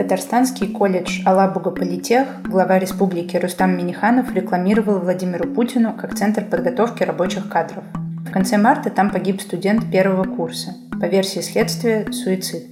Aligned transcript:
Татарстанский 0.00 0.66
колледж 0.66 1.20
Алабуга 1.26 1.70
Политех 1.70 2.26
глава 2.42 2.78
республики 2.78 3.36
Рустам 3.36 3.76
Миниханов 3.76 4.34
рекламировал 4.34 4.98
Владимиру 4.98 5.46
Путину 5.46 5.92
как 5.92 6.14
центр 6.14 6.42
подготовки 6.42 7.02
рабочих 7.02 7.50
кадров. 7.50 7.84
В 8.26 8.30
конце 8.30 8.56
марта 8.56 8.88
там 8.88 9.10
погиб 9.10 9.42
студент 9.42 9.92
первого 9.92 10.24
курса. 10.24 10.70
По 10.98 11.04
версии 11.04 11.40
следствия– 11.40 12.10
суицид. 12.12 12.68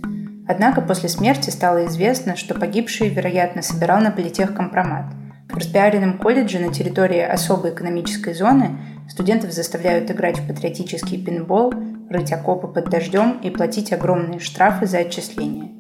Однако 0.49 0.81
после 0.81 1.11
смерти 1.11 1.51
стало 1.51 1.85
известно, 1.85 2.35
что 2.35 2.55
погибший, 2.55 3.11
вероятно, 3.11 3.61
собирал 3.61 4.01
на 4.01 4.11
политех 4.11 4.55
компромат. 4.55 5.13
В 5.51 5.57
распиаренном 5.59 6.17
колледже 6.17 6.61
на 6.61 6.73
территории 6.73 7.21
особой 7.21 7.73
экономической 7.73 8.33
зоны 8.33 8.79
студентов 9.07 9.53
заставляют 9.53 10.11
играть 10.11 10.39
в 10.39 10.49
патриотический 10.49 11.23
пинбол, 11.23 11.75
рыть 12.09 12.33
окопы 12.33 12.69
под 12.69 12.89
дождем 12.89 13.39
и 13.43 13.51
платить 13.51 13.93
огромные 13.93 14.41
штрафы 14.41 14.87
за 14.87 15.01
отчисления. 15.01 15.78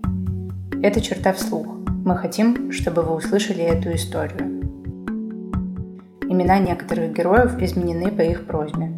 Это 0.80 1.00
черта 1.00 1.32
вслух. 1.32 1.66
Мы 2.04 2.16
хотим, 2.16 2.70
чтобы 2.70 3.02
вы 3.02 3.16
услышали 3.16 3.64
эту 3.64 3.92
историю. 3.96 4.62
Имена 6.22 6.60
некоторых 6.60 7.12
героев 7.12 7.60
изменены 7.60 8.12
по 8.12 8.20
их 8.20 8.46
просьбе. 8.46 8.96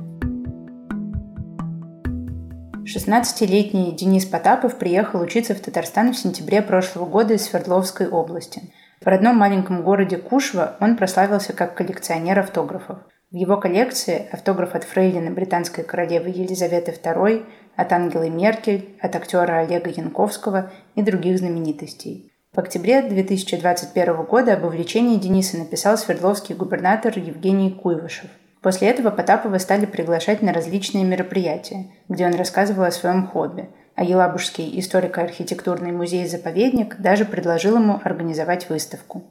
16-летний 2.84 3.92
Денис 3.92 4.26
Потапов 4.26 4.76
приехал 4.76 5.22
учиться 5.22 5.54
в 5.54 5.60
Татарстан 5.60 6.12
в 6.12 6.18
сентябре 6.18 6.60
прошлого 6.60 7.06
года 7.06 7.32
из 7.32 7.46
Свердловской 7.46 8.08
области. 8.08 8.60
В 9.00 9.06
родном 9.06 9.36
маленьком 9.36 9.82
городе 9.82 10.18
Кушва 10.18 10.76
он 10.80 10.98
прославился 10.98 11.54
как 11.54 11.74
коллекционер 11.76 12.40
автографов. 12.40 12.98
В 13.30 13.36
его 13.36 13.56
коллекции 13.56 14.28
автограф 14.32 14.74
от 14.74 14.84
фрейлины 14.84 15.30
британской 15.30 15.82
королевы 15.84 16.28
Елизаветы 16.28 16.90
II, 16.92 17.46
от 17.80 17.92
Ангелы 17.92 18.28
Меркель, 18.28 18.96
от 19.00 19.16
актера 19.16 19.60
Олега 19.60 19.90
Янковского 19.90 20.70
и 20.94 21.02
других 21.02 21.38
знаменитостей. 21.38 22.30
В 22.52 22.58
октябре 22.58 23.00
2021 23.00 24.24
года 24.24 24.54
об 24.54 24.64
увлечении 24.64 25.16
Дениса 25.16 25.56
написал 25.56 25.96
свердловский 25.96 26.54
губернатор 26.54 27.16
Евгений 27.16 27.70
Куйвышев. 27.70 28.28
После 28.60 28.88
этого 28.88 29.10
Потапова 29.10 29.56
стали 29.58 29.86
приглашать 29.86 30.42
на 30.42 30.52
различные 30.52 31.04
мероприятия, 31.04 31.86
где 32.08 32.26
он 32.26 32.34
рассказывал 32.34 32.84
о 32.84 32.90
своем 32.90 33.26
хобби, 33.26 33.70
а 33.94 34.04
Елабужский 34.04 34.78
историко-архитектурный 34.78 35.92
музей-заповедник 35.92 37.00
даже 37.00 37.24
предложил 37.24 37.76
ему 37.76 38.00
организовать 38.04 38.68
выставку. 38.68 39.24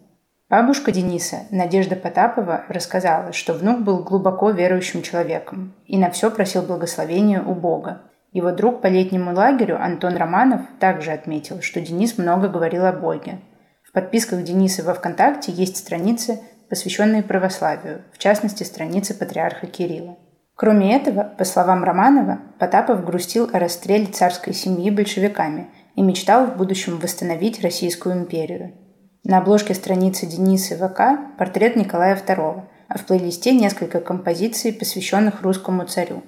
Бабушка 0.50 0.92
Дениса, 0.92 1.42
Надежда 1.52 1.96
Потапова, 1.96 2.64
рассказала, 2.70 3.34
что 3.34 3.54
внук 3.54 3.82
был 3.82 4.04
глубоко 4.04 4.50
верующим 4.50 5.04
человеком 5.04 5.76
и 5.86 5.96
на 6.00 6.10
все 6.10 6.32
просил 6.32 6.64
благословения 6.64 7.40
у 7.40 7.54
Бога. 7.54 8.09
Его 8.32 8.52
друг 8.52 8.82
по 8.82 8.88
летнему 8.88 9.34
лагерю 9.34 9.82
Антон 9.82 10.16
Романов 10.16 10.62
также 10.80 11.12
отметил, 11.12 11.62
что 11.62 11.82
Денис 11.82 12.18
много 12.18 12.48
говорил 12.48 12.86
о 12.86 12.94
Боге. 12.94 13.40
В 13.84 13.92
подписках 13.92 14.44
Дениса 14.44 14.84
во 14.84 14.94
ВКонтакте 14.94 15.52
есть 15.52 15.78
страницы, 15.78 16.40
посвященные 16.70 17.24
православию, 17.24 18.04
в 18.14 18.20
частности, 18.20 18.64
страницы 18.64 19.16
патриарха 19.16 19.66
Кирилла. 19.66 20.18
Кроме 20.54 20.96
этого, 20.96 21.24
по 21.24 21.44
словам 21.44 21.84
Романова, 21.84 22.40
Потапов 22.60 23.04
грустил 23.04 23.50
о 23.52 23.60
расстреле 23.60 24.06
царской 24.08 24.54
семьи 24.54 24.92
большевиками 24.92 25.70
и 25.96 26.02
мечтал 26.02 26.46
в 26.46 26.58
будущем 26.58 27.00
восстановить 27.00 27.64
Российскую 27.64 28.16
империю. 28.16 28.74
На 29.24 29.40
обложке 29.40 29.74
страницы 29.74 30.26
Дениса 30.26 30.76
ВК 30.76 31.38
портрет 31.38 31.76
Николая 31.76 32.16
II, 32.16 32.64
а 32.88 32.98
в 32.98 33.06
плейлисте 33.06 33.54
несколько 33.54 34.02
композиций, 34.02 34.74
посвященных 34.74 35.42
русскому 35.42 35.86
царю. 35.86 36.24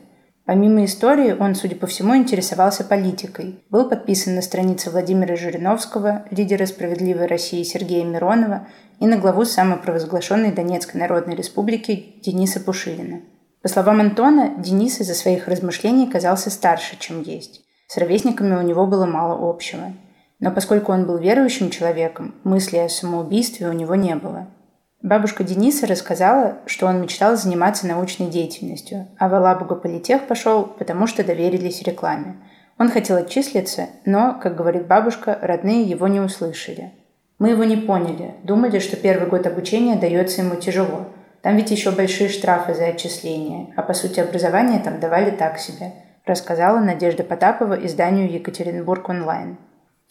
Помимо 0.51 0.83
истории, 0.83 1.31
он, 1.31 1.55
судя 1.55 1.77
по 1.77 1.87
всему, 1.87 2.13
интересовался 2.13 2.83
политикой. 2.83 3.63
Был 3.69 3.87
подписан 3.87 4.35
на 4.35 4.41
странице 4.41 4.89
Владимира 4.89 5.37
Жириновского, 5.37 6.25
лидера 6.29 6.65
«Справедливой 6.65 7.27
России» 7.27 7.63
Сергея 7.63 8.03
Миронова 8.03 8.67
и 8.99 9.07
на 9.07 9.15
главу 9.15 9.45
самопровозглашенной 9.45 10.51
Донецкой 10.51 10.99
Народной 10.99 11.35
Республики 11.37 12.15
Дениса 12.21 12.59
Пушилина. 12.59 13.21
По 13.61 13.69
словам 13.69 14.01
Антона, 14.01 14.55
Денис 14.57 14.99
из-за 14.99 15.13
своих 15.13 15.47
размышлений 15.47 16.11
казался 16.11 16.49
старше, 16.49 16.97
чем 16.99 17.21
есть. 17.21 17.61
С 17.87 17.95
ровесниками 17.95 18.53
у 18.53 18.61
него 18.61 18.85
было 18.87 19.05
мало 19.05 19.49
общего– 19.49 19.93
но 20.41 20.51
поскольку 20.51 20.91
он 20.91 21.05
был 21.05 21.17
верующим 21.17 21.69
человеком, 21.69 22.33
мысли 22.43 22.77
о 22.77 22.89
самоубийстве 22.89 23.69
у 23.69 23.73
него 23.73 23.93
не 23.93 24.15
было. 24.15 24.47
Бабушка 25.03 25.43
Дениса 25.43 25.87
рассказала, 25.87 26.59
что 26.67 26.85
он 26.85 27.01
мечтал 27.01 27.35
заниматься 27.35 27.87
научной 27.87 28.27
деятельностью, 28.27 29.07
а 29.17 29.29
в 29.29 29.33
Алабуга 29.33 29.73
политех 29.73 30.27
пошел, 30.27 30.63
потому 30.63 31.07
что 31.07 31.23
доверились 31.23 31.81
рекламе. 31.81 32.35
Он 32.77 32.89
хотел 32.89 33.17
отчислиться, 33.17 33.87
но, 34.05 34.39
как 34.41 34.55
говорит 34.55 34.85
бабушка, 34.85 35.39
родные 35.41 35.83
его 35.83 36.07
не 36.07 36.19
услышали. 36.19 36.91
Мы 37.39 37.49
его 37.49 37.63
не 37.63 37.77
поняли, 37.77 38.35
думали, 38.43 38.77
что 38.77 38.95
первый 38.95 39.27
год 39.27 39.47
обучения 39.47 39.95
дается 39.95 40.43
ему 40.43 40.55
тяжело. 40.55 41.07
Там 41.41 41.55
ведь 41.55 41.71
еще 41.71 41.89
большие 41.89 42.29
штрафы 42.29 42.75
за 42.75 42.85
отчисление, 42.85 43.73
а 43.75 43.81
по 43.81 43.93
сути 43.93 44.19
образование 44.19 44.79
там 44.79 44.99
давали 44.99 45.31
так 45.31 45.57
себе, 45.57 45.93
рассказала 46.27 46.79
Надежда 46.79 47.23
Потапова 47.23 47.73
изданию 47.73 48.31
«Екатеринбург 48.31 49.09
онлайн». 49.09 49.57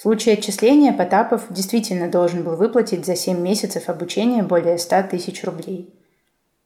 В 0.00 0.02
случае 0.02 0.36
отчисления 0.36 0.94
Потапов 0.94 1.42
действительно 1.50 2.08
должен 2.10 2.42
был 2.42 2.56
выплатить 2.56 3.04
за 3.04 3.14
7 3.14 3.38
месяцев 3.38 3.90
обучения 3.90 4.42
более 4.42 4.78
100 4.78 5.02
тысяч 5.10 5.44
рублей. 5.44 5.94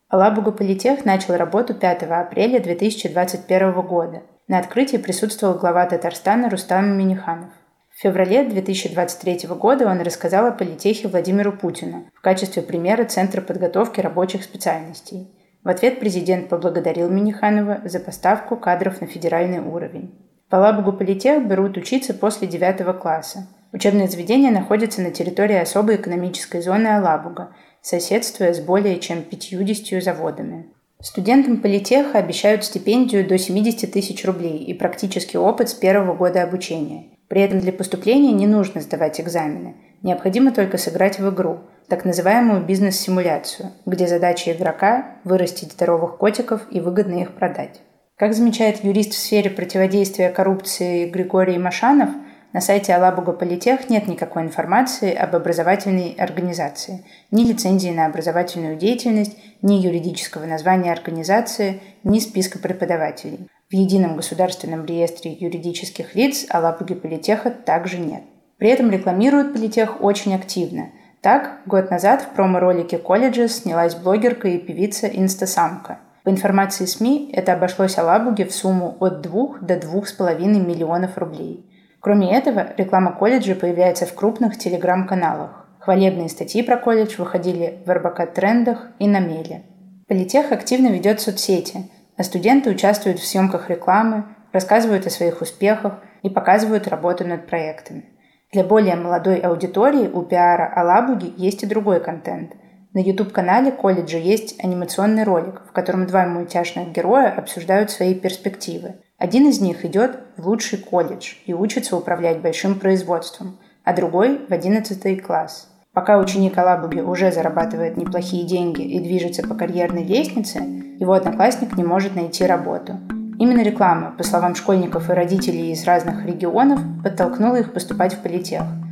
Алабуга 0.09 0.53
Политех 0.53 1.05
начал 1.05 1.34
работу 1.34 1.75
5 1.75 2.05
апреля 2.05 2.61
2021 2.61 3.72
года. 3.81 4.22
На 4.47 4.61
открытии 4.61 4.99
присутствовал 4.99 5.59
глава 5.59 5.84
Татарстана 5.87 6.49
Рустам 6.49 6.97
Миниханов. 6.97 7.50
В 7.91 8.00
феврале 8.00 8.45
2023 8.45 9.49
года 9.49 9.89
он 9.89 10.01
рассказал 10.01 10.47
о 10.47 10.53
политехе 10.53 11.09
Владимиру 11.09 11.51
Путину 11.51 12.09
в 12.15 12.21
качестве 12.21 12.62
примера 12.62 13.05
Центра 13.05 13.41
подготовки 13.41 14.01
рабочих 14.01 14.45
специальностей. 14.45 15.28
В 15.65 15.69
ответ 15.69 15.99
президент 15.99 16.49
поблагодарил 16.49 17.11
Миниханова 17.11 17.81
за 17.84 17.99
поставку 17.99 18.56
кадров 18.56 19.01
на 19.01 19.09
федеральный 19.09 19.59
уровень. 19.59 20.23
По 20.54 20.59
Лабугу 20.59 20.92
политех 20.92 21.44
берут 21.48 21.76
учиться 21.76 22.15
после 22.15 22.47
9 22.47 23.00
класса. 23.00 23.48
Учебное 23.72 24.06
заведение 24.06 24.53
находится 24.53 25.03
на 25.03 25.10
территории 25.10 25.56
особой 25.56 25.97
экономической 25.97 26.62
зоны 26.62 26.87
Алабуга, 26.87 27.48
соседствуя 27.82 28.54
с 28.54 28.60
более 28.60 29.00
чем 29.00 29.22
50 29.22 30.00
заводами. 30.00 30.66
Студентам 31.00 31.56
политеха 31.56 32.19
обещают 32.19 32.65
стипендию 32.65 33.26
до 33.26 33.37
70 33.37 33.91
тысяч 33.91 34.25
рублей 34.25 34.59
и 34.59 34.75
практический 34.75 35.38
опыт 35.38 35.70
с 35.70 35.75
первого 35.75 36.15
года 36.15 36.44
обучения. 36.44 37.06
При 37.26 37.42
этом 37.42 37.59
для 37.59 37.72
поступления 37.72 38.31
не 38.31 38.47
нужно 38.47 38.81
сдавать 38.81 39.21
экзамены. 39.21 39.75
Необходимо 40.03 40.53
только 40.53 40.78
сыграть 40.78 41.19
в 41.19 41.28
игру, 41.31 41.62
так 41.88 42.04
называемую 42.04 42.65
бизнес-симуляцию, 42.65 43.72
где 43.86 44.06
задача 44.06 44.53
игрока– 44.53 45.16
вырастить 45.25 45.72
здоровых 45.72 46.16
котиков 46.16 46.69
и 46.71 46.78
выгодно 46.78 47.22
их 47.22 47.34
продать. 47.34 47.81
Как 48.16 48.32
замечает 48.32 48.84
юрист 48.84 49.12
в 49.12 49.19
сфере 49.19 49.50
противодействия 49.50 50.30
коррупции 50.30 51.10
Григорий 51.10 51.58
Машанов, 51.58 52.10
на 52.52 52.60
сайте 52.60 52.94
Алабуга 52.94 53.32
Политех 53.32 53.91
нет 53.91 54.06
никакой 54.06 54.42
информации 54.42 55.12
об 55.12 55.34
образовательной 55.34 56.12
организации, 56.12 57.04
ни 57.32 57.42
лицензии 57.42 57.91
на 57.91 58.06
образовательную 58.06 58.76
деятельность, 58.76 59.36
ни 59.62 59.74
юридического 59.74 60.44
названия 60.44 60.92
организации, 60.92 61.80
ни 62.04 62.20
списка 62.20 62.60
преподавателей. 62.60 63.48
В 63.69 63.74
едином 63.74 64.14
государственном 64.14 64.86
реестре 64.86 65.32
юридических 65.32 66.14
лиц 66.14 66.47
Алабуги 66.50 66.94
Политеха 66.94 67.50
также 67.50 67.98
нет. 67.98 68.22
При 68.58 68.69
этом 68.69 68.92
рекламируют 68.92 69.54
Политех 69.54 70.00
очень 70.00 70.36
активно. 70.36 70.91
Так, 71.20 71.62
год 71.66 71.91
назад 71.91 72.22
в 72.22 72.36
промо-ролике 72.36 72.97
колледжа 72.97 73.48
снялась 73.48 73.97
блогерка 73.97 74.47
и 74.47 74.58
певица 74.58 75.08
Инстасамка– 75.08 75.98
по 76.24 76.30
информации 76.30 76.86
СМИ, 76.86 77.30
это 77.34 77.52
обошлось 77.52 77.98
Алабуге 77.98 78.46
в 78.46 78.54
сумму 78.54 78.96
от 78.98 79.20
2 79.20 79.58
до 79.60 79.74
2,5 79.74 80.38
миллионов 80.66 81.18
рублей. 81.18 81.70
Кроме 82.00 82.34
этого, 82.34 82.68
реклама 82.78 83.12
колледжа 83.12 83.54
появляется 83.54 84.06
в 84.06 84.14
крупных 84.14 84.56
телеграм-каналах. 84.58 85.68
Хвалебные 85.80 86.30
статьи 86.30 86.62
про 86.62 86.78
колледж 86.78 87.16
выходили 87.18 87.82
в 87.84 87.91
РБК 87.91 88.32
Трендах 88.34 88.88
и 88.98 89.06
на 89.06 89.21
Меле. 89.21 89.65
Политех 90.09 90.50
активно 90.50 90.88
ведет 90.88 91.21
соцсети, 91.21 91.91
а 92.16 92.22
студенты 92.22 92.70
участвуют 92.70 93.18
в 93.18 93.27
съемках 93.27 93.68
рекламы, 93.68 94.24
рассказывают 94.50 95.06
о 95.06 95.10
своих 95.10 95.42
успехах 95.42 95.98
и 96.22 96.30
показывают 96.30 96.88
работу 96.88 97.27
над 97.27 97.47
проектами. 97.47 98.06
Для 98.50 98.65
более 98.65 98.97
молодой 98.97 99.41
аудитории 99.41 100.09
у 100.09 100.22
пиара 100.22 100.72
Алабуги 100.74 101.34
есть 101.36 101.65
и 101.65 101.66
другой 101.66 102.00
контент– 102.00 102.53
на 102.94 103.00
YouTube-канале 103.00 103.72
колледжа 103.72 104.18
есть 104.18 104.54
анимационный 104.62 105.24
ролик, 105.24 105.62
в 105.68 105.72
котором 105.72 106.06
два 106.06 106.26
мультяшных 106.26 106.92
героя 106.92 107.28
обсуждают 107.28 107.91
свои 107.91 108.14
перспективы. 108.14 108.94
Один 109.18 109.48
из 109.48 109.60
них 109.60 109.84
идет 109.84 110.20
в 110.36 110.46
лучший 110.46 110.78
колледж 110.78 111.34
и 111.44 111.52
учится 111.52 111.96
управлять 111.96 112.41
большим 112.41 112.78
производством, 112.78 113.58
а 113.82 113.94
другой– 113.94 114.46
в 114.48 114.52
11 114.52 115.20
класс. 115.22 115.68
Пока 115.92 116.18
ученик 116.18 116.56
Алабуги 116.56 117.00
уже 117.00 117.32
зарабатывает 117.32 117.96
неплохие 117.96 118.46
деньги 118.46 118.82
и 118.82 119.00
движется 119.00 119.42
по 119.42 119.56
карьерной 119.56 120.04
лестнице, 120.04 120.58
его 120.60 121.14
одноклассник 121.14 121.76
не 121.76 121.82
может 121.82 122.14
найти 122.14 122.46
работу. 122.46 123.00
Именно 123.41 123.62
реклама, 123.62 124.14
по 124.16 124.22
словам 124.22 124.54
школьников 124.54 125.10
и 125.10 125.14
родителей 125.14 125.72
из 125.72 125.84
разных 125.84 126.24
регионов, 126.24 126.78
подтолкнула 127.02 127.56
их 127.56 127.72
поступать 127.72 128.14
в 128.14 128.22
политех– 128.22 128.62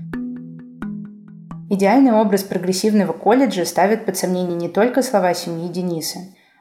Идеальный 1.75 2.13
образ 2.13 2.43
прогрессивного 2.43 3.15
колледжа 3.15 3.65
ставит 3.65 4.05
под 4.05 4.19
сомнение 4.19 4.59
не 4.59 4.69
только 4.69 5.01
слова 5.01 5.33
семьи 5.33 5.73
Дениса. 5.73 6.19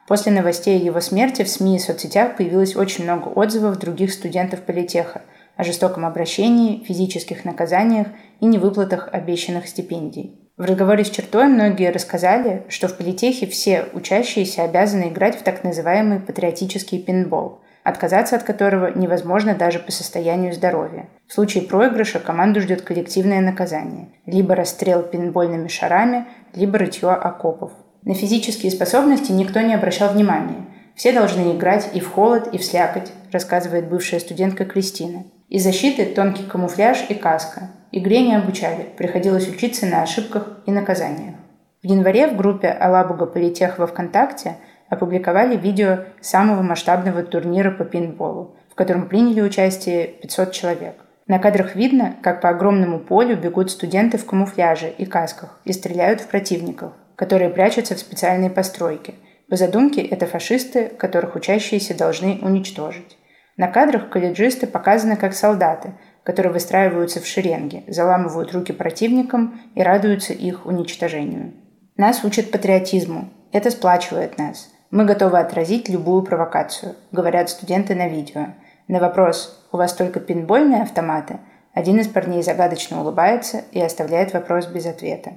После 0.08 0.32
новостей 0.32 0.80
о 0.80 0.82
его 0.82 1.02
смерти 1.02 1.42
в 1.42 1.50
СМИ 1.50 1.76
и 1.76 1.78
соцсетях 1.78 2.38
появилось 2.38 2.74
очень 2.76 3.04
много 3.04 3.28
отзывов 3.28 3.78
других 3.78 4.10
студентов 4.10 4.62
политеха 4.62 5.20
о 5.56 5.64
жестоком 5.64 6.06
обращении, 6.06 6.82
физических 6.84 7.44
наказаниях 7.44 8.06
и 8.40 8.46
невыплатах 8.46 9.10
обещанных 9.12 9.68
стипендий. 9.68 10.50
В 10.56 10.62
разговоре 10.62 11.04
с 11.04 11.10
чертой 11.10 11.44
многие 11.44 11.92
рассказали, 11.92 12.64
что 12.70 12.88
в 12.88 12.96
политехе 12.96 13.46
все 13.46 13.88
учащиеся 13.92 14.62
обязаны 14.62 15.08
играть 15.08 15.38
в 15.38 15.42
так 15.42 15.62
называемый 15.62 16.20
патриотический 16.20 17.02
пинбол, 17.02 17.60
отказаться 17.84 18.36
от 18.36 18.42
которого 18.42 18.92
невозможно 18.94 19.54
даже 19.54 19.78
по 19.78 19.90
состоянию 19.92 20.52
здоровья. 20.52 21.08
В 21.26 21.32
случае 21.32 21.64
проигрыша 21.64 22.18
команду 22.20 22.60
ждет 22.60 22.82
коллективное 22.82 23.40
наказание– 23.40 24.08
либо 24.26 24.54
расстрел 24.54 25.02
пинбольными 25.02 25.68
шарами, 25.68 26.26
либо 26.54 26.78
рытье 26.78 27.10
окопов. 27.10 27.72
На 28.04 28.14
физические 28.14 28.72
способности 28.72 29.32
никто 29.32 29.60
не 29.60 29.74
обращал 29.74 30.12
внимания. 30.12 30.66
Все 30.94 31.12
должны 31.12 31.56
играть 31.56 31.88
и 31.94 32.00
в 32.00 32.10
холод, 32.10 32.48
и 32.52 32.58
в 32.58 32.64
слякоть, 32.64 33.12
рассказывает 33.30 33.88
бывшая 33.88 34.20
студентка 34.20 34.64
Кристина. 34.64 35.24
Из 35.48 35.62
защиты 35.62 36.06
тонкий 36.06 36.44
камуфляж 36.44 37.06
и 37.08 37.14
каска. 37.14 37.70
Игре 37.92 38.22
не 38.22 38.34
обучали, 38.34 38.86
приходилось 38.96 39.48
учиться 39.48 39.86
на 39.86 40.02
ошибках 40.02 40.62
и 40.66 40.70
наказаниях. 40.70 41.34
В 41.82 41.86
январе 41.86 42.28
в 42.28 42.36
группе 42.36 42.68
«Алабуга 42.68 43.26
Политех» 43.26 43.78
во 43.78 43.86
ВКонтакте 43.86 44.56
опубликовали 44.92 45.56
видео 45.56 46.00
самого 46.20 46.60
масштабного 46.60 47.22
турнира 47.22 47.70
по 47.70 47.82
пинболу, 47.82 48.56
в 48.70 48.74
котором 48.74 49.08
приняли 49.08 49.40
участие 49.40 50.06
500 50.06 50.52
человек. 50.52 50.96
На 51.26 51.38
кадрах 51.38 51.74
видно, 51.74 52.16
как 52.22 52.42
по 52.42 52.50
огромному 52.50 52.98
полю 52.98 53.38
бегут 53.38 53.70
студенты 53.70 54.18
в 54.18 54.26
камуфляже 54.26 54.90
и 54.90 55.06
касках 55.06 55.58
и 55.64 55.72
стреляют 55.72 56.20
в 56.20 56.26
противников, 56.26 56.92
которые 57.16 57.48
прячутся 57.48 57.94
в 57.94 58.00
специальные 58.00 58.50
постройки. 58.50 59.14
По 59.48 59.56
задумке 59.56 60.02
это 60.02 60.26
фашисты, 60.26 60.88
которых 60.88 61.36
учащиеся 61.36 61.96
должны 61.96 62.40
уничтожить. 62.42 63.16
На 63.56 63.68
кадрах 63.68 64.10
колледжисты 64.10 64.66
показаны 64.66 65.16
как 65.16 65.32
солдаты, 65.32 65.94
которые 66.22 66.52
выстраиваются 66.52 67.20
в 67.20 67.26
шеренги, 67.26 67.84
заламывают 67.88 68.52
руки 68.52 68.74
противникам 68.74 69.58
и 69.74 69.82
радуются 69.82 70.34
их 70.34 70.66
уничтожению. 70.66 71.54
Нас 71.96 72.24
учат 72.24 72.50
патриотизму. 72.50 73.30
Это 73.52 73.70
сплачивает 73.70 74.36
нас. 74.36 74.71
Мы 74.92 75.06
готовы 75.06 75.38
отразить 75.38 75.88
любую 75.88 76.22
провокацию, 76.22 76.96
говорят 77.12 77.48
студенты 77.48 77.94
на 77.94 78.08
видео. 78.08 78.48
На 78.88 79.00
вопрос 79.00 79.66
«У 79.72 79.78
вас 79.78 79.94
только 79.94 80.20
пинбольные 80.20 80.82
автоматы?» 80.82 81.38
один 81.72 81.98
из 81.98 82.08
парней 82.08 82.42
загадочно 82.42 83.00
улыбается 83.00 83.62
и 83.72 83.80
оставляет 83.80 84.34
вопрос 84.34 84.66
без 84.66 84.84
ответа. 84.84 85.32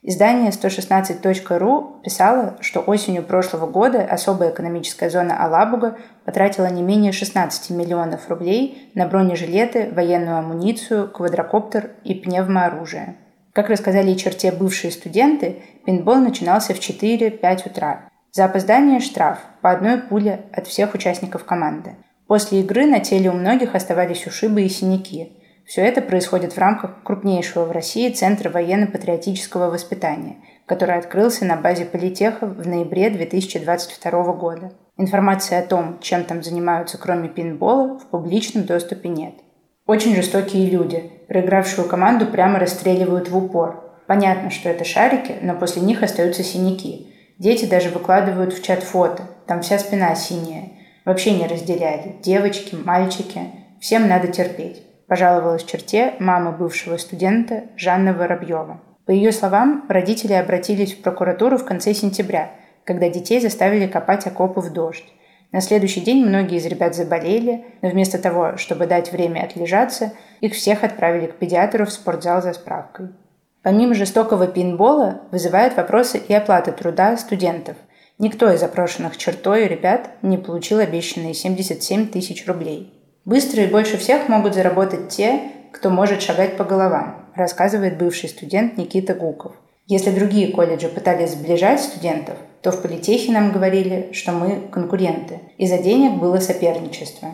Издание 0.00 0.50
116.ru 0.50 2.00
писало, 2.02 2.56
что 2.62 2.80
осенью 2.80 3.22
прошлого 3.22 3.66
года 3.66 4.00
особая 4.02 4.50
экономическая 4.50 5.10
зона 5.10 5.44
Алабуга 5.44 5.98
потратила 6.24 6.70
не 6.70 6.80
менее 6.80 7.12
16 7.12 7.68
миллионов 7.76 8.30
рублей 8.30 8.90
на 8.94 9.06
бронежилеты, 9.06 9.90
военную 9.92 10.38
амуницию, 10.38 11.10
квадрокоптер 11.10 11.90
и 12.02 12.14
пневмооружие. 12.14 13.16
Как 13.52 13.68
рассказали 13.68 14.14
черте 14.14 14.50
бывшие 14.52 14.90
студенты, 14.90 15.62
пинбол 15.84 16.16
начинался 16.16 16.72
в 16.72 16.78
4-5 16.78 17.66
утра. 17.70 18.09
За 18.32 18.44
опоздание 18.44 19.00
штраф 19.00 19.38
по 19.60 19.70
одной 19.70 19.98
пуле 19.98 20.46
от 20.52 20.66
всех 20.66 20.94
участников 20.94 21.44
команды. 21.44 21.96
После 22.26 22.60
игры 22.60 22.86
на 22.86 23.00
теле 23.00 23.30
у 23.30 23.34
многих 23.34 23.74
оставались 23.74 24.26
ушибы 24.26 24.62
и 24.62 24.68
синяки– 24.68 25.36
все 25.70 25.82
это 25.82 26.02
происходит 26.02 26.52
в 26.52 26.58
рамках 26.58 27.04
крупнейшего 27.04 27.64
в 27.64 27.70
России 27.70 28.10
Центра 28.10 28.50
военно-патриотического 28.50 29.70
воспитания, 29.70 30.38
который 30.66 30.98
открылся 30.98 31.44
на 31.44 31.54
базе 31.54 31.84
политеха 31.84 32.46
в 32.46 32.66
ноябре 32.66 33.08
2022 33.08 34.32
года. 34.32 34.72
Информации 34.96 35.56
о 35.56 35.62
том, 35.62 36.00
чем 36.00 36.24
там 36.24 36.42
занимаются 36.42 36.98
кроме 36.98 37.28
пинбола, 37.28 38.00
в 38.00 38.06
публичном 38.06 38.64
доступе 38.64 39.10
нет. 39.10 39.34
Очень 39.86 40.16
жестокие 40.16 40.68
люди. 40.68 41.12
Проигравшую 41.28 41.86
команду 41.86 42.26
прямо 42.26 42.58
расстреливают 42.58 43.28
в 43.28 43.36
упор. 43.36 43.94
Понятно, 44.08 44.50
что 44.50 44.70
это 44.70 44.84
шарики, 44.84 45.36
но 45.40 45.54
после 45.54 45.82
них 45.82 46.02
остаются 46.02 46.42
синяки. 46.42 47.09
Дети 47.40 47.64
даже 47.64 47.90
выкладывают 47.90 48.52
в 48.52 48.62
чат 48.62 48.84
фото. 48.84 49.24
Там 49.48 49.62
вся 49.62 49.80
спина 49.80 50.14
синяя. 50.14 50.68
Вообще 51.04 51.32
не 51.32 51.48
разделяли. 51.48 52.14
Девочки, 52.22 52.76
мальчики. 52.76 53.40
Всем 53.80 54.06
надо 54.06 54.28
терпеть 54.28 54.86
пожаловалась 55.10 55.64
черте 55.64 56.14
мама 56.20 56.52
бывшего 56.52 56.96
студента 56.96 57.64
Жанна 57.76 58.12
Воробьева. 58.14 58.80
По 59.06 59.10
ее 59.10 59.32
словам, 59.32 59.84
родители 59.88 60.34
обратились 60.34 60.94
в 60.94 61.02
прокуратуру 61.02 61.58
в 61.58 61.64
конце 61.64 61.94
сентября, 61.94 62.52
когда 62.84 63.08
детей 63.08 63.40
заставили 63.40 63.88
копать 63.88 64.28
окопы 64.28 64.60
в 64.60 64.72
дождь. 64.72 65.12
На 65.50 65.60
следующий 65.60 66.00
день 66.00 66.24
многие 66.24 66.58
из 66.58 66.66
ребят 66.66 66.94
заболели, 66.94 67.64
но 67.82 67.88
вместо 67.88 68.22
того, 68.22 68.56
чтобы 68.56 68.86
дать 68.86 69.10
время 69.10 69.40
отлежаться, 69.42 70.12
их 70.40 70.52
всех 70.52 70.84
отправили 70.84 71.26
к 71.26 71.38
педиатру 71.38 71.86
в 71.86 71.90
спортзал 71.90 72.40
за 72.40 72.52
справкой. 72.52 73.08
Помимо 73.62 73.94
жестокого 73.94 74.46
пинбола, 74.46 75.20
вызывают 75.30 75.76
вопросы 75.76 76.18
и 76.18 76.32
оплаты 76.32 76.72
труда 76.72 77.16
студентов. 77.18 77.76
Никто 78.18 78.50
из 78.50 78.62
опрошенных 78.62 79.16
чертой 79.16 79.66
ребят 79.66 80.10
не 80.22 80.38
получил 80.38 80.78
обещанные 80.78 81.34
77 81.34 82.08
тысяч 82.08 82.46
рублей. 82.46 82.94
Быстро 83.26 83.62
и 83.62 83.66
больше 83.66 83.98
всех 83.98 84.28
могут 84.28 84.54
заработать 84.54 85.08
те, 85.08 85.40
кто 85.72 85.90
может 85.90 86.22
шагать 86.22 86.56
по 86.56 86.64
головам, 86.64 87.26
рассказывает 87.34 87.98
бывший 87.98 88.30
студент 88.30 88.78
Никита 88.78 89.14
Гуков. 89.14 89.52
Если 89.86 90.10
другие 90.10 90.52
колледжи 90.52 90.88
пытались 90.88 91.32
сближать 91.32 91.80
студентов, 91.80 92.36
то 92.62 92.70
в 92.70 92.80
политехе 92.80 93.32
нам 93.32 93.52
говорили, 93.52 94.10
что 94.12 94.32
мы 94.32 94.68
конкуренты. 94.70 95.40
Из-за 95.58 95.78
денег 95.78 96.18
было 96.18 96.38
соперничество. 96.38 97.32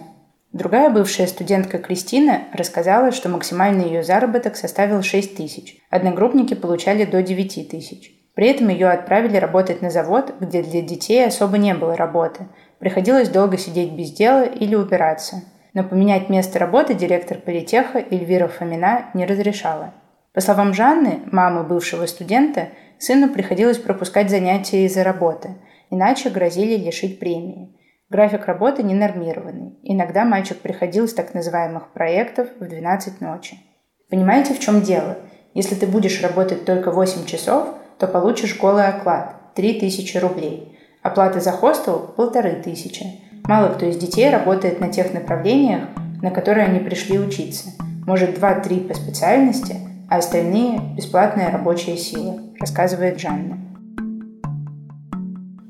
Другая 0.57 0.89
бывшая 0.89 1.27
студентка 1.27 1.79
Кристина 1.79 2.45
рассказала, 2.53 3.13
что 3.13 3.29
максимальный 3.29 3.85
ее 3.87 4.03
заработок 4.03 4.57
составил 4.57 5.03
6 5.03 5.37
тысяч. 5.37 5.77
Одногруппники 5.91 6.55
получали 6.55 7.05
до 7.05 7.23
9 7.23 7.69
тысяч. 7.69 8.13
При 8.35 8.49
этом 8.49 8.69
ее 8.69 8.89
отправили 8.89 9.37
работать 9.37 9.83
на 9.83 9.91
завод, 9.91 10.35
где 10.41 10.63
для 10.63 10.81
детей 10.81 11.27
особо 11.27 11.59
не 11.59 11.75
было 11.75 11.95
работы. 11.95 12.49
Приходилось 12.79 13.29
долго 13.29 13.59
сидеть 13.59 13.93
без 13.93 14.13
дела 14.13 14.45
или 14.45 14.75
убираться 14.75 15.43
но 15.77 15.85
поменять 15.85 16.31
место 16.31 16.59
работы 16.59 16.95
директор 16.95 17.37
политеха 17.37 17.99
Эльвира 17.99 18.49
Фомина 18.49 19.11
не 19.13 19.27
разрешала. 19.27 19.93
По 20.33 20.41
словам 20.41 20.73
Жанны, 20.73 21.21
мамы 21.31 21.65
бывшего 21.65 22.07
студента, 22.07 22.71
сыну 22.99 23.29
приходилось 23.29 23.77
пропускать 23.77 24.31
занятия 24.31 24.87
из-за 24.87 25.05
работы, 25.05 25.51
иначе 25.91 26.31
грозили 26.31 26.83
лишить 26.83 27.19
премии. 27.19 27.76
График 28.09 28.47
работы 28.47 28.85
ненормированный. 28.85 29.81
Иногда 29.83 30.25
мальчик 30.25 30.59
приходил 30.59 31.09
с 31.09 31.13
так 31.13 31.35
называемых 31.35 31.93
проектов 31.93 32.47
в 32.61 32.65
12 32.65 33.21
ночи. 33.21 33.59
Понимаете, 34.09 34.55
в 34.55 34.61
чем 34.61 34.81
дело? 34.83 35.17
Если 35.55 35.75
ты 35.75 35.89
будешь 35.89 36.23
работать 36.23 36.65
только 36.65 36.93
8 36.93 37.27
часов, 37.27 37.75
то 37.99 38.07
получишь 38.07 38.57
голый 38.57 38.87
оклад– 38.87 39.35
3000 39.57 40.19
рублей. 40.19 40.79
Оплата 41.03 41.41
за 41.41 41.51
хостел– 41.51 42.15
1500. 42.17 43.09
Мало 43.49 43.71
кто 43.71 43.87
из 43.87 43.97
детей 43.97 44.31
работает 44.31 44.79
на 44.79 44.89
тех 44.89 45.13
направлениях, 45.13 45.89
на 46.23 46.31
которые 46.31 46.67
они 46.67 46.79
пришли 46.79 47.19
учиться. 47.19 47.71
Может, 48.07 48.39
2-3 48.39 48.87
по 48.87 48.95
специальности, 48.95 49.75
а 50.09 50.19
остальные– 50.19 50.79
бесплатная 50.97 51.51
рабочая 51.51 51.97
сила, 51.97 52.39
рассказывает 52.61 53.19
Жанна. 53.19 53.66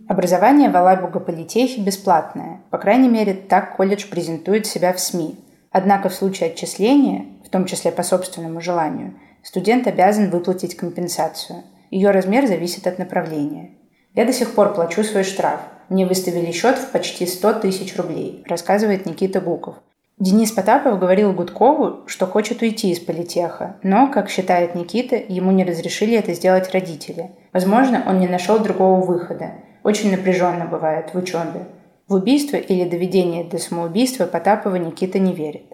Образование 0.09 0.71
в 0.71 0.77
Алабуга-Политехе 0.77 1.81
бесплатное. 1.81 2.61
По 2.71 2.79
крайней 2.79 3.09
мере, 3.09 3.35
так 3.35 3.77
колледж 3.77 4.07
презентует 4.09 4.67
себя 4.67 4.93
в 4.93 5.01
СМИ. 5.01 5.39
Однако 5.71 6.09
в 6.09 6.15
случае 6.15 6.51
отчисления, 6.51 7.27
в 7.45 7.51
том 7.51 7.67
числе 7.67 7.93
по 7.93 8.03
собственному 8.03 8.61
желанию, 8.61 9.15
студент 9.43 9.87
обязан 9.87 10.31
выплатить 10.31 10.77
компенсацию. 10.77 11.65
Ее 11.91 12.11
размер 12.11 12.47
зависит 12.47 12.87
от 12.87 12.99
направления. 12.99 13.71
Я 14.15 14.25
до 14.25 14.33
сих 14.33 14.55
пор 14.55 14.75
плачу 14.75 15.03
свой 15.05 15.25
штраф– 15.25 15.61
мне 15.89 16.05
выставили 16.05 16.51
счет 16.51 16.79
в 16.79 16.91
почти 16.91 17.27
100 17.27 17.61
тысяч 17.61 17.97
рублей, 17.97 18.43
рассказывает 18.49 19.07
Никита 19.07 19.41
Гуков. 19.41 19.77
Денис 20.19 20.51
Потапов 20.51 20.99
говорил 20.99 21.33
Гудкову, 21.33 22.09
что 22.09 22.27
хочет 22.27 22.63
уйти 22.63 22.91
из 22.91 22.99
политеха, 22.99 23.77
но, 23.83 24.11
как 24.11 24.31
считает 24.31 24.75
Никита, 24.75 25.15
ему 25.17 25.53
не 25.53 25.63
разрешили 25.63 26.17
это 26.17 26.33
сделать 26.33 26.73
родители. 26.73 27.33
Возможно, 27.53 28.03
он 28.07 28.19
не 28.19 28.27
нашел 28.27 28.59
другого 28.59 29.05
выхода. 29.05 29.53
Очень 29.87 30.11
напряженно 30.11 30.64
бывает 30.64 31.14
в 31.14 31.19
учебе. 31.19 31.69
В 32.09 32.14
убийство 32.14 32.57
или 32.57 32.88
доведение 32.88 33.45
до 33.45 33.59
самоубийства 33.59 34.26
Потапова 34.26 34.75
Никита 34.75 35.21
не 35.21 35.33
верит. 35.33 35.66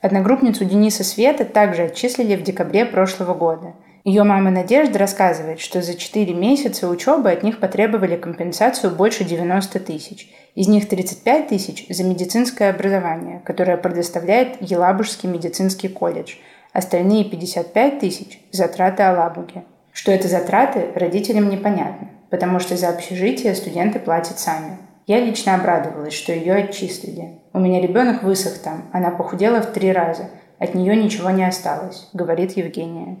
Одногруппницу 0.00 0.64
Дениса 0.64 1.02
Света 1.02 1.44
также 1.44 1.82
отчислили 1.82 2.36
в 2.36 2.44
декабре 2.44 2.86
прошлого 2.86 3.34
года– 3.34 3.74
ее 4.04 4.22
мама 4.22 4.50
Надежда 4.50 4.98
рассказывает, 4.98 5.60
что 5.60 5.82
за 5.82 5.94
4 5.94 6.32
месяца 6.32 6.88
учебы 6.88 7.30
от 7.30 7.42
них 7.42 7.60
потребовали 7.60 8.16
компенсацию 8.16 8.94
больше 8.94 9.24
90 9.24 9.78
тысяч. 9.80 10.32
Из 10.54 10.68
них 10.68 10.88
35 10.88 11.48
тысяч 11.48 11.86
за 11.90 12.04
медицинское 12.04 12.70
образование, 12.70 13.42
которое 13.44 13.76
предоставляет 13.76 14.56
Елабужский 14.60 15.28
медицинский 15.28 15.88
колледж, 15.88 16.36
Остальные 16.72 17.24
55 17.24 17.98
тысяч– 17.98 18.40
затраты 18.52 19.02
Алабуги. 19.02 19.64
Что 19.92 20.12
это 20.12 20.28
затраты, 20.28 20.92
родителям 20.94 21.50
непонятно, 21.50 22.08
потому 22.30 22.60
что 22.60 22.76
за 22.76 22.88
общежитие 22.88 23.54
студенты 23.54 23.98
платят 23.98 24.38
сами. 24.38 24.78
Я 25.06 25.20
лично 25.20 25.56
обрадовалась, 25.56 26.14
что 26.14 26.32
ее 26.32 26.54
отчислили. 26.54 27.40
У 27.52 27.58
меня 27.58 27.80
ребенок 27.80 28.22
высох 28.22 28.58
там, 28.58 28.88
она 28.92 29.10
похудела 29.10 29.60
в 29.60 29.72
три 29.72 29.92
раза. 29.92 30.30
От 30.58 30.74
нее 30.74 30.94
ничего 30.94 31.30
не 31.30 31.44
осталось, 31.44 32.08
говорит 32.12 32.52
Евгения. 32.52 33.18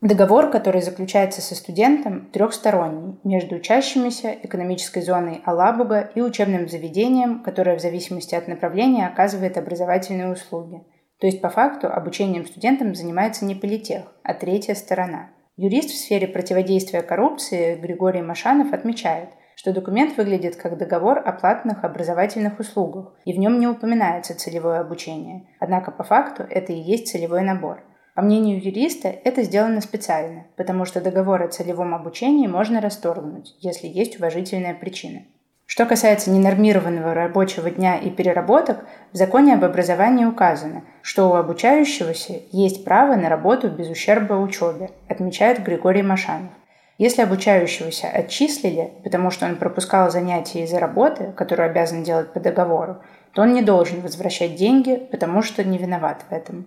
Договор, 0.00 0.50
который 0.50 0.82
заключается 0.82 1.40
со 1.40 1.54
студентом, 1.54 2.26
трехсторонний, 2.32 3.20
между 3.22 3.56
учащимися, 3.56 4.34
экономической 4.42 5.00
зоной 5.00 5.42
Алабуга 5.44 6.10
и 6.14 6.20
учебным 6.20 6.68
заведением, 6.68 7.40
которое 7.42 7.78
в 7.78 7.80
зависимости 7.80 8.34
от 8.34 8.48
направления 8.48 9.06
оказывает 9.06 9.56
образовательные 9.58 10.32
услуги. 10.32 10.82
То 11.20 11.26
есть 11.26 11.40
по 11.40 11.50
факту 11.50 11.86
обучением 11.86 12.46
студентам 12.46 12.96
занимается 12.96 13.44
не 13.44 13.54
политех, 13.54 14.12
а 14.24 14.34
третья 14.34 14.74
сторона. 14.74 15.30
Юрист 15.64 15.90
в 15.90 15.96
сфере 15.96 16.26
противодействия 16.26 17.02
коррупции 17.02 17.76
Григорий 17.76 18.20
Машанов 18.20 18.72
отмечает, 18.72 19.28
что 19.54 19.72
документ 19.72 20.16
выглядит 20.16 20.56
как 20.56 20.76
договор 20.76 21.22
о 21.24 21.30
платных 21.30 21.84
образовательных 21.84 22.58
услугах, 22.58 23.14
и 23.24 23.32
в 23.32 23.38
нем 23.38 23.60
не 23.60 23.68
упоминается 23.68 24.36
целевое 24.36 24.80
обучение. 24.80 25.46
Однако 25.60 25.92
по 25.92 26.02
факту 26.02 26.42
это 26.50 26.72
и 26.72 26.80
есть 26.80 27.06
целевой 27.06 27.42
набор. 27.42 27.84
По 28.16 28.22
мнению 28.22 28.60
юриста, 28.60 29.06
это 29.06 29.44
сделано 29.44 29.80
специально, 29.82 30.46
потому 30.56 30.84
что 30.84 31.00
договор 31.00 31.40
о 31.42 31.48
целевом 31.48 31.94
обучении 31.94 32.48
можно 32.48 32.80
расторгнуть, 32.80 33.54
если 33.60 33.86
есть 33.86 34.18
уважительная 34.18 34.74
причина. 34.74 35.20
Что 35.66 35.86
касается 35.86 36.30
ненормированного 36.30 37.14
рабочего 37.14 37.70
дня 37.70 37.96
и 37.96 38.10
переработок, 38.10 38.84
в 39.12 39.16
законе 39.16 39.54
об 39.54 39.64
образовании 39.64 40.24
указано, 40.24 40.84
что 41.02 41.30
у 41.30 41.34
обучающегося 41.34 42.40
есть 42.50 42.84
право 42.84 43.14
на 43.14 43.28
работу 43.28 43.70
без 43.70 43.88
ущерба 43.88 44.34
учебе, 44.34 44.90
отмечает 45.08 45.62
Григорий 45.62 46.02
Машанов. 46.02 46.50
Если 46.98 47.22
обучающегося 47.22 48.08
отчислили, 48.08 48.92
потому 49.02 49.30
что 49.30 49.46
он 49.46 49.56
пропускал 49.56 50.10
занятия 50.10 50.64
из-за 50.64 50.78
работы, 50.78 51.32
которую 51.36 51.70
обязан 51.70 52.02
делать 52.02 52.32
по 52.32 52.38
договору, 52.38 52.98
то 53.32 53.42
он 53.42 53.54
не 53.54 53.62
должен 53.62 54.02
возвращать 54.02 54.56
деньги, 54.56 54.96
потому 55.10 55.42
что 55.42 55.64
не 55.64 55.78
виноват 55.78 56.24
в 56.28 56.32
этом. 56.32 56.66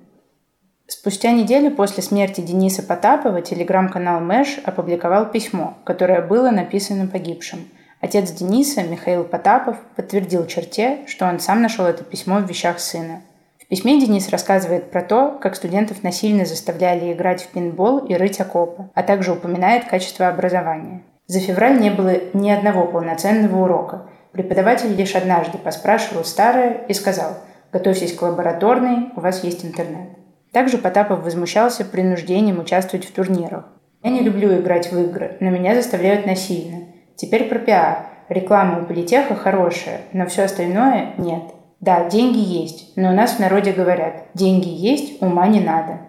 Спустя 0.87 1.31
неделю 1.31 1.71
после 1.71 2.01
смерти 2.01 2.41
Дениса 2.41 2.81
Потапова 2.81 3.41
телеграм-канал 3.41 4.19
Мэш 4.19 4.59
опубликовал 4.65 5.31
письмо, 5.31 5.77
которое 5.83 6.21
было 6.21 6.49
написано 6.49 7.07
погибшим– 7.07 7.69
Отец 8.01 8.31
Дениса, 8.31 8.83
Михаил 8.83 9.23
Потапов, 9.23 9.77
подтвердил 9.95 10.45
черте, 10.45 10.99
что 11.07 11.25
он 11.25 11.39
сам 11.39 11.61
нашел 11.61 11.85
это 11.85 12.03
письмо 12.03 12.39
в 12.39 12.47
вещах 12.47 12.79
сына. 12.79 13.21
В 13.65 13.67
письме 13.67 13.99
Денис 13.99 14.29
рассказывает 14.29 14.91
про 14.91 15.01
то, 15.01 15.39
как 15.41 15.55
студентов 15.55 16.03
насильно 16.03 16.45
заставляли 16.45 17.11
играть 17.11 17.41
в 17.41 17.47
пинбол 17.47 17.97
и 17.97 18.13
рыть 18.13 18.39
окопы, 18.39 18.89
а 18.93 19.01
также 19.01 19.31
упоминает 19.31 19.85
качество 19.85 20.27
образования. 20.27 21.01
За 21.25 21.39
февраль 21.39 21.79
не 21.79 21.89
было 21.89 22.13
ни 22.33 22.51
одного 22.51 22.85
полноценного 22.85 23.63
урока. 23.63 24.05
Преподаватель 24.33 24.93
лишь 24.93 25.15
однажды 25.15 25.57
поспрашивал 25.57 26.23
старое 26.23 26.83
и 26.87 26.93
сказал 26.93 27.37
«Готовьтесь 27.71 28.13
к 28.13 28.21
лабораторной, 28.21 29.09
у 29.15 29.21
вас 29.21 29.43
есть 29.43 29.65
интернет». 29.65 30.09
Также 30.51 30.77
Потапов 30.77 31.23
возмущался 31.23 31.83
принуждением 31.85 32.59
участвовать 32.59 33.07
в 33.07 33.11
турнирах. 33.11 33.65
«Я 34.03 34.11
не 34.11 34.19
люблю 34.19 34.55
играть 34.59 34.91
в 34.91 34.99
игры, 34.99 35.37
но 35.39 35.49
меня 35.49 35.73
заставляют 35.73 36.27
насильно. 36.27 36.85
Теперь 37.15 37.47
про 37.47 37.59
пиар. 37.59 38.07
Реклама 38.27 38.81
у 38.81 38.85
политеха 38.85 39.35
хорошая, 39.35 40.01
но 40.11 40.25
все 40.25 40.43
остальное 40.43 41.13
нет. 41.17 41.43
Да, 41.79 42.09
деньги 42.09 42.39
есть, 42.39 42.93
но 42.95 43.09
у 43.11 43.13
нас 43.13 43.33
в 43.33 43.39
народе 43.39 43.71
говорят, 43.71 44.25
деньги 44.33 44.69
есть, 44.69 45.21
ума 45.21 45.47
не 45.47 45.59
надо. 45.59 45.99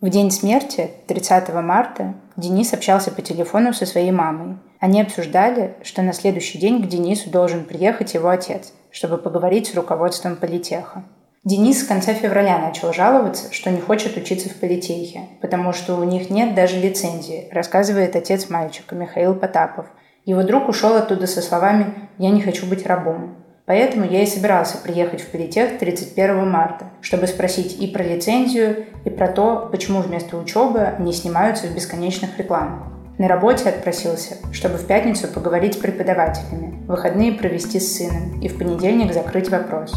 В 0.00 0.08
день 0.08 0.30
смерти, 0.30 0.90
30 1.08 1.52
марта, 1.54 2.14
Денис 2.36 2.72
общался 2.72 3.10
по 3.10 3.20
телефону 3.20 3.74
со 3.74 3.84
своей 3.84 4.12
мамой. 4.12 4.58
Они 4.78 5.00
обсуждали, 5.02 5.74
что 5.82 6.02
на 6.02 6.12
следующий 6.12 6.58
день 6.58 6.82
к 6.82 6.86
Денису 6.86 7.28
должен 7.28 7.64
приехать 7.64 8.14
его 8.14 8.28
отец, 8.28 8.72
чтобы 8.90 9.18
поговорить 9.18 9.66
с 9.66 9.74
руководством 9.74 10.36
политеха. 10.36 11.02
Денис 11.44 11.80
с 11.80 11.86
конца 11.86 12.14
февраля 12.14 12.58
начал 12.58 12.92
жаловаться, 12.92 13.52
что 13.52 13.70
не 13.70 13.80
хочет 13.80 14.16
учиться 14.16 14.48
в 14.48 14.54
политехе, 14.54 15.22
потому 15.40 15.72
что 15.72 15.96
у 15.96 16.04
них 16.04 16.30
нет 16.30 16.54
даже 16.54 16.78
лицензии, 16.78 17.48
рассказывает 17.50 18.14
отец 18.14 18.48
мальчика 18.48 18.94
Михаил 18.94 19.34
Потапов– 19.34 19.86
его 20.24 20.42
друг 20.42 20.68
ушел 20.68 20.94
оттуда 20.96 21.26
со 21.26 21.40
словами 21.40 22.08
«Я 22.18 22.30
не 22.30 22.42
хочу 22.42 22.66
быть 22.66 22.86
рабом». 22.86 23.36
Поэтому 23.64 24.04
я 24.04 24.22
и 24.22 24.26
собирался 24.26 24.78
приехать 24.78 25.20
в 25.20 25.28
Политех 25.28 25.78
31 25.78 26.50
марта, 26.50 26.86
чтобы 27.00 27.26
спросить 27.26 27.80
и 27.80 27.86
про 27.86 28.02
лицензию, 28.02 28.86
и 29.04 29.10
про 29.10 29.28
то, 29.28 29.68
почему 29.70 30.00
вместо 30.00 30.36
учебы 30.36 30.80
они 30.80 31.12
снимаются 31.12 31.68
в 31.68 31.74
бесконечных 31.74 32.36
рекламах. 32.36 32.88
На 33.16 33.28
работе 33.28 33.68
отпросился, 33.68 34.38
чтобы 34.52 34.76
в 34.76 34.86
пятницу 34.86 35.28
поговорить 35.28 35.74
с 35.74 35.76
преподавателями, 35.76 36.84
выходные 36.86 37.32
провести 37.32 37.78
с 37.78 37.96
сыном 37.96 38.40
и 38.40 38.48
в 38.48 38.58
понедельник 38.58 39.12
закрыть 39.12 39.50
вопрос. 39.50 39.92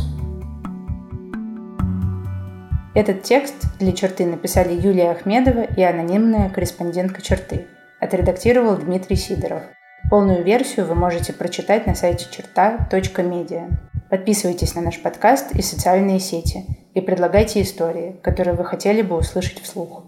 Этот 2.94 3.24
текст 3.24 3.56
для 3.80 3.92
черты 3.92 4.26
написали 4.26 4.74
Юлия 4.74 5.12
Ахмедова 5.12 5.62
и 5.62 5.82
анонимная 5.82 6.50
корреспондентка 6.50 7.24
черты. 7.24 7.66
Отредактировал 8.00 8.76
Дмитрий 8.78 9.16
Сидоров. 9.16 9.64
Полную 10.10 10.44
версию 10.44 10.86
вы 10.86 10.96
можете 10.96 11.34
прочитать 11.34 11.88
на 11.88 11.96
сайте 11.96 12.28
черта.медиа. 12.32 13.70
Подписывайтесь 14.10 14.76
на 14.76 14.82
наш 14.82 15.02
подкаст 15.02 15.56
и 15.56 15.62
социальные 15.62 16.20
сети 16.20 16.66
и 16.94 17.02
предлагайте 17.02 17.62
истории, 17.62 18.20
которые 18.22 18.56
вы 18.56 18.64
хотели 18.64 19.02
бы 19.02 19.18
услышать 19.18 19.60
вслух. 19.62 20.04